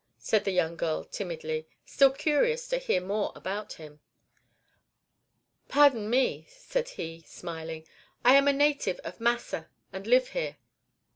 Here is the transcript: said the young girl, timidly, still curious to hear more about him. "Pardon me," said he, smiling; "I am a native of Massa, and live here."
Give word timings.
said 0.17 0.43
the 0.45 0.51
young 0.51 0.75
girl, 0.75 1.03
timidly, 1.03 1.67
still 1.85 2.09
curious 2.09 2.67
to 2.67 2.79
hear 2.79 2.99
more 2.99 3.31
about 3.35 3.73
him. 3.73 3.99
"Pardon 5.69 6.09
me," 6.09 6.47
said 6.49 6.89
he, 6.89 7.21
smiling; 7.27 7.87
"I 8.25 8.33
am 8.33 8.47
a 8.47 8.51
native 8.53 8.97
of 9.01 9.19
Massa, 9.21 9.69
and 9.93 10.07
live 10.07 10.29
here." 10.29 10.57